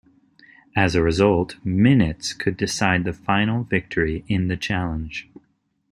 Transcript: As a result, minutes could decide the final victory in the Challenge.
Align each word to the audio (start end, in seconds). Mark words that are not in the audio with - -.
As 0.75 0.95
a 0.95 1.03
result, 1.03 1.63
minutes 1.63 2.33
could 2.33 2.57
decide 2.57 3.03
the 3.03 3.13
final 3.13 3.63
victory 3.63 4.25
in 4.27 4.47
the 4.47 4.57
Challenge. 4.57 5.29